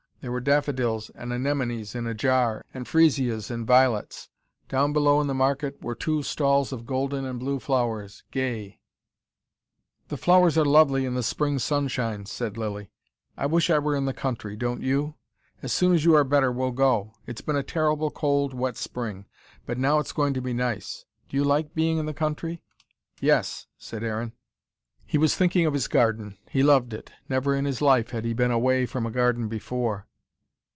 [0.21, 4.29] There were daffodils and anemones in a jar, and freezias and violets.
[4.69, 8.79] Down below in the market were two stalls of golden and blue flowers, gay.
[10.09, 12.91] "The flowers are lovely in the spring sunshine," said Lilly.
[13.35, 15.15] "I wish I were in the country, don't you?
[15.63, 17.15] As soon as you are better we'll go.
[17.25, 19.25] It's been a terrible cold, wet spring.
[19.65, 21.03] But now it's going to be nice.
[21.29, 22.61] Do you like being in the country?"
[23.19, 24.33] "Yes," said Aaron.
[25.07, 26.37] He was thinking of his garden.
[26.47, 27.11] He loved it.
[27.27, 30.05] Never in his life had he been away from a garden before.